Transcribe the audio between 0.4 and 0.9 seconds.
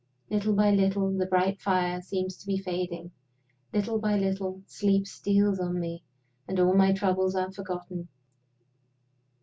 by